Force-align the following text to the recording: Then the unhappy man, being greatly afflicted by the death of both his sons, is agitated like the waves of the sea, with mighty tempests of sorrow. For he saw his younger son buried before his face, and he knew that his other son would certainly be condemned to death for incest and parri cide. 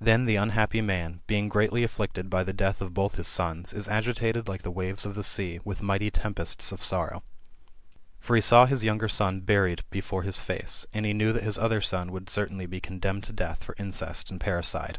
Then 0.00 0.24
the 0.24 0.34
unhappy 0.34 0.80
man, 0.80 1.20
being 1.28 1.48
greatly 1.48 1.84
afflicted 1.84 2.28
by 2.28 2.42
the 2.42 2.52
death 2.52 2.80
of 2.80 2.92
both 2.92 3.14
his 3.14 3.28
sons, 3.28 3.72
is 3.72 3.86
agitated 3.86 4.48
like 4.48 4.62
the 4.62 4.72
waves 4.72 5.06
of 5.06 5.14
the 5.14 5.22
sea, 5.22 5.60
with 5.64 5.80
mighty 5.80 6.10
tempests 6.10 6.72
of 6.72 6.82
sorrow. 6.82 7.22
For 8.18 8.34
he 8.34 8.42
saw 8.42 8.66
his 8.66 8.82
younger 8.82 9.08
son 9.08 9.42
buried 9.42 9.84
before 9.88 10.22
his 10.24 10.40
face, 10.40 10.84
and 10.92 11.06
he 11.06 11.12
knew 11.12 11.32
that 11.32 11.44
his 11.44 11.58
other 11.58 11.80
son 11.80 12.10
would 12.10 12.28
certainly 12.28 12.66
be 12.66 12.80
condemned 12.80 13.22
to 13.22 13.32
death 13.32 13.62
for 13.62 13.76
incest 13.78 14.32
and 14.32 14.40
parri 14.40 14.64
cide. 14.64 14.98